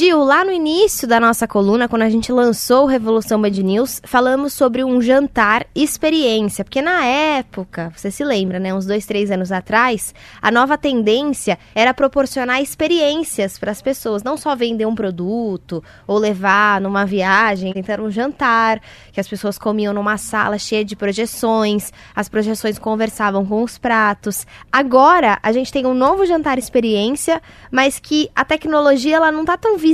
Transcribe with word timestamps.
Gil, 0.00 0.24
lá 0.24 0.42
no 0.46 0.50
início 0.50 1.06
da 1.06 1.20
nossa 1.20 1.46
coluna, 1.46 1.86
quando 1.86 2.00
a 2.00 2.08
gente 2.08 2.32
lançou 2.32 2.84
o 2.84 2.86
Revolução 2.86 3.38
Band 3.38 3.50
News, 3.50 4.00
falamos 4.02 4.54
sobre 4.54 4.82
um 4.82 4.98
jantar 4.98 5.66
experiência, 5.74 6.64
porque 6.64 6.80
na 6.80 7.04
época, 7.04 7.92
você 7.94 8.10
se 8.10 8.24
lembra, 8.24 8.58
né, 8.58 8.72
uns 8.72 8.86
dois, 8.86 9.04
três 9.04 9.30
anos 9.30 9.52
atrás, 9.52 10.14
a 10.40 10.50
nova 10.50 10.78
tendência 10.78 11.58
era 11.74 11.92
proporcionar 11.92 12.62
experiências 12.62 13.58
para 13.58 13.72
as 13.72 13.82
pessoas, 13.82 14.22
não 14.22 14.38
só 14.38 14.56
vender 14.56 14.86
um 14.86 14.94
produto 14.94 15.84
ou 16.06 16.16
levar 16.16 16.80
numa 16.80 17.04
viagem, 17.04 17.74
era 17.86 18.02
um 18.02 18.10
jantar 18.10 18.80
que 19.12 19.20
as 19.20 19.28
pessoas 19.28 19.58
comiam 19.58 19.92
numa 19.92 20.16
sala 20.16 20.56
cheia 20.56 20.82
de 20.82 20.96
projeções, 20.96 21.92
as 22.16 22.26
projeções 22.26 22.78
conversavam 22.78 23.44
com 23.44 23.62
os 23.62 23.76
pratos. 23.76 24.46
Agora 24.72 25.38
a 25.42 25.52
gente 25.52 25.70
tem 25.70 25.84
um 25.84 25.92
novo 25.92 26.24
jantar 26.24 26.56
experiência, 26.56 27.42
mas 27.70 27.98
que 27.98 28.30
a 28.34 28.46
tecnologia 28.46 29.16
ela 29.16 29.30
não 29.30 29.44
tá 29.44 29.58
tão 29.58 29.76
visível 29.76 29.89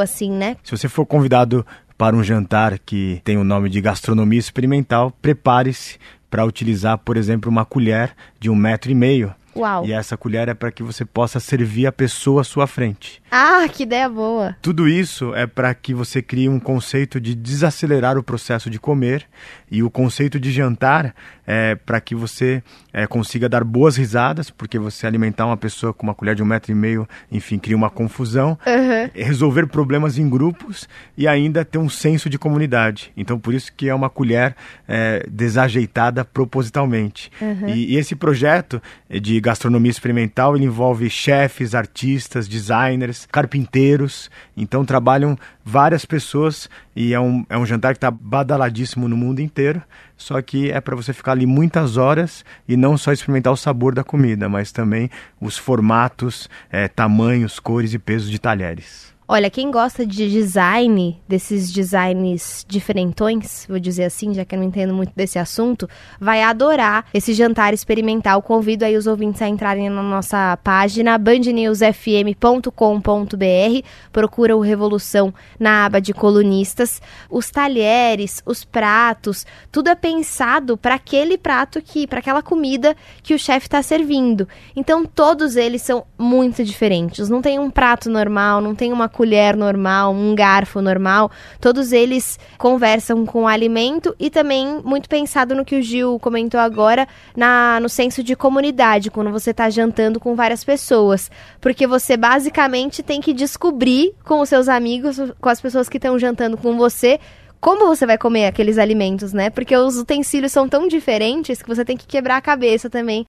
assim, 0.00 0.30
né? 0.30 0.56
Se 0.62 0.70
você 0.70 0.88
for 0.88 1.06
convidado 1.06 1.64
para 1.96 2.16
um 2.16 2.24
jantar 2.24 2.78
que 2.78 3.20
tem 3.24 3.36
o 3.36 3.44
nome 3.44 3.68
de 3.68 3.80
gastronomia 3.80 4.38
experimental, 4.38 5.12
prepare-se 5.22 5.98
para 6.30 6.44
utilizar, 6.44 6.98
por 6.98 7.16
exemplo, 7.16 7.50
uma 7.50 7.64
colher 7.64 8.14
de 8.40 8.48
um 8.48 8.56
metro 8.56 8.90
e 8.90 8.94
meio. 8.94 9.34
Uau. 9.54 9.86
E 9.86 9.92
essa 9.92 10.16
colher 10.16 10.48
é 10.48 10.54
para 10.54 10.70
que 10.70 10.82
você 10.82 11.04
possa 11.04 11.38
servir 11.40 11.86
a 11.86 11.92
pessoa 11.92 12.40
à 12.40 12.44
sua 12.44 12.66
frente. 12.66 13.22
Ah, 13.30 13.66
que 13.68 13.82
ideia 13.84 14.08
boa! 14.08 14.56
Tudo 14.60 14.88
isso 14.88 15.34
é 15.34 15.46
para 15.46 15.72
que 15.74 15.94
você 15.94 16.20
crie 16.20 16.48
um 16.48 16.60
conceito 16.60 17.20
de 17.20 17.34
desacelerar 17.34 18.18
o 18.18 18.22
processo 18.22 18.68
de 18.68 18.78
comer 18.78 19.24
e 19.70 19.82
o 19.82 19.90
conceito 19.90 20.38
de 20.38 20.50
jantar 20.52 21.14
é 21.46 21.74
para 21.74 22.00
que 22.00 22.14
você 22.14 22.62
é, 22.92 23.06
consiga 23.06 23.48
dar 23.48 23.64
boas 23.64 23.96
risadas, 23.96 24.48
porque 24.50 24.78
você 24.78 25.06
alimentar 25.06 25.46
uma 25.46 25.56
pessoa 25.56 25.92
com 25.92 26.04
uma 26.04 26.14
colher 26.14 26.34
de 26.34 26.42
um 26.42 26.46
metro 26.46 26.70
e 26.70 26.74
meio, 26.74 27.08
enfim, 27.30 27.58
cria 27.58 27.76
uma 27.76 27.90
confusão, 27.90 28.58
Uhum. 28.66 29.10
resolver 29.14 29.66
problemas 29.66 30.18
em 30.18 30.28
grupos 30.28 30.88
e 31.16 31.26
ainda 31.26 31.64
ter 31.64 31.78
um 31.78 31.88
senso 31.88 32.28
de 32.30 32.38
comunidade. 32.38 33.12
Então, 33.16 33.38
por 33.38 33.54
isso 33.54 33.72
que 33.74 33.88
é 33.88 33.94
uma 33.94 34.08
colher 34.10 34.54
é, 34.86 35.26
desajeitada 35.28 36.24
propositalmente. 36.24 37.30
E, 37.66 37.94
e 37.94 37.96
esse 37.96 38.14
projeto 38.14 38.80
de 39.10 39.40
gastronomia 39.42 39.90
experimental 39.90 40.56
ele 40.56 40.64
envolve 40.64 41.10
chefes, 41.10 41.74
artistas, 41.74 42.46
designers, 42.46 43.26
carpinteiros. 43.30 44.30
Então, 44.56 44.84
trabalham 44.84 45.36
várias 45.64 46.04
pessoas 46.04 46.70
e 46.94 47.12
é 47.12 47.20
um, 47.20 47.44
é 47.50 47.58
um 47.58 47.66
jantar 47.66 47.92
que 47.92 47.98
está 47.98 48.10
badaladíssimo 48.10 49.08
no 49.08 49.16
mundo 49.16 49.40
inteiro. 49.40 49.82
Só 50.16 50.40
que 50.40 50.70
é 50.70 50.80
para 50.80 50.94
você 50.94 51.12
ficar 51.12 51.32
ali 51.32 51.44
muitas 51.44 51.96
horas 51.96 52.44
e 52.68 52.76
não 52.76 52.96
só 52.96 53.12
experimentar 53.12 53.52
o 53.52 53.56
sabor 53.56 53.92
da 53.94 54.04
comida, 54.04 54.48
mas 54.48 54.70
também 54.70 55.10
os 55.40 55.58
formatos, 55.58 56.48
eh, 56.70 56.86
tamanhos, 56.86 57.58
cores 57.58 57.92
e 57.92 57.98
pesos 57.98 58.30
de 58.30 58.38
talheres. 58.38 59.12
Olha, 59.34 59.48
quem 59.48 59.70
gosta 59.70 60.04
de 60.04 60.30
design, 60.30 61.18
desses 61.26 61.72
designs 61.72 62.66
diferentões, 62.68 63.64
vou 63.66 63.78
dizer 63.78 64.04
assim, 64.04 64.34
já 64.34 64.44
que 64.44 64.54
eu 64.54 64.58
não 64.58 64.66
entendo 64.66 64.92
muito 64.92 65.10
desse 65.16 65.38
assunto, 65.38 65.88
vai 66.20 66.42
adorar 66.42 67.06
esse 67.14 67.32
jantar 67.32 67.72
experimental. 67.72 68.42
Convido 68.42 68.84
aí 68.84 68.94
os 68.94 69.06
ouvintes 69.06 69.40
a 69.40 69.48
entrarem 69.48 69.88
na 69.88 70.02
nossa 70.02 70.54
página 70.58 71.16
bandnewsfm.com.br, 71.16 73.86
procura 74.12 74.54
o 74.54 74.60
Revolução 74.60 75.32
na 75.58 75.86
aba 75.86 75.98
de 75.98 76.12
colunistas. 76.12 77.00
Os 77.30 77.50
talheres, 77.50 78.42
os 78.44 78.64
pratos, 78.64 79.46
tudo 79.70 79.88
é 79.88 79.94
pensado 79.94 80.76
para 80.76 80.96
aquele 80.96 81.38
prato 81.38 81.80
que, 81.80 82.06
para 82.06 82.18
aquela 82.18 82.42
comida 82.42 82.94
que 83.22 83.32
o 83.32 83.38
chefe 83.38 83.66
está 83.66 83.82
servindo. 83.82 84.46
Então 84.76 85.06
todos 85.06 85.56
eles 85.56 85.80
são 85.80 86.04
muito 86.18 86.62
diferentes. 86.62 87.30
Não 87.30 87.40
tem 87.40 87.58
um 87.58 87.70
prato 87.70 88.10
normal, 88.10 88.60
não 88.60 88.74
tem 88.74 88.92
uma 88.92 89.08
colher 89.22 89.56
normal, 89.56 90.12
um 90.12 90.34
garfo 90.34 90.82
normal. 90.82 91.30
Todos 91.60 91.92
eles 91.92 92.40
conversam 92.58 93.24
com 93.24 93.44
o 93.44 93.46
alimento 93.46 94.16
e 94.18 94.28
também 94.28 94.80
muito 94.84 95.08
pensado 95.08 95.54
no 95.54 95.64
que 95.64 95.76
o 95.76 95.82
Gil 95.82 96.18
comentou 96.18 96.58
agora, 96.58 97.06
na, 97.36 97.78
no 97.80 97.88
senso 97.88 98.20
de 98.20 98.34
comunidade, 98.34 99.12
quando 99.12 99.30
você 99.30 99.52
está 99.52 99.70
jantando 99.70 100.18
com 100.18 100.34
várias 100.34 100.64
pessoas. 100.64 101.30
Porque 101.60 101.86
você 101.86 102.16
basicamente 102.16 103.00
tem 103.00 103.20
que 103.20 103.32
descobrir 103.32 104.12
com 104.24 104.40
os 104.40 104.48
seus 104.48 104.68
amigos, 104.68 105.18
com 105.40 105.48
as 105.48 105.60
pessoas 105.60 105.88
que 105.88 105.98
estão 105.98 106.18
jantando 106.18 106.56
com 106.56 106.76
você, 106.76 107.20
como 107.62 107.86
você 107.86 108.04
vai 108.04 108.18
comer 108.18 108.46
aqueles 108.46 108.76
alimentos, 108.76 109.32
né? 109.32 109.48
Porque 109.48 109.76
os 109.76 109.96
utensílios 109.96 110.50
são 110.50 110.68
tão 110.68 110.88
diferentes 110.88 111.62
que 111.62 111.68
você 111.68 111.84
tem 111.84 111.96
que 111.96 112.08
quebrar 112.08 112.38
a 112.38 112.40
cabeça 112.40 112.90
também 112.90 113.20